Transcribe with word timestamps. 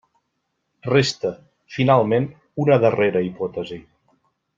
Resta, 0.87 1.31
finalment, 1.75 2.25
una 2.65 2.79
darrera 2.85 3.23
hipòtesi. 3.27 3.79